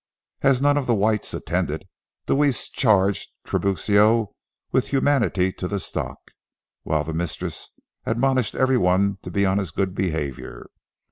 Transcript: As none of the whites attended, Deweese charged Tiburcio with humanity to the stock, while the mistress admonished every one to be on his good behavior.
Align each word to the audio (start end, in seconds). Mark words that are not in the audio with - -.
As 0.41 0.63
none 0.63 0.77
of 0.77 0.87
the 0.87 0.95
whites 0.95 1.31
attended, 1.31 1.85
Deweese 2.25 2.69
charged 2.69 3.29
Tiburcio 3.45 4.33
with 4.71 4.87
humanity 4.87 5.53
to 5.53 5.67
the 5.67 5.79
stock, 5.79 6.17
while 6.81 7.03
the 7.03 7.13
mistress 7.13 7.69
admonished 8.03 8.55
every 8.55 8.77
one 8.77 9.19
to 9.21 9.29
be 9.29 9.45
on 9.45 9.59
his 9.59 9.69
good 9.69 9.93
behavior. 9.93 10.71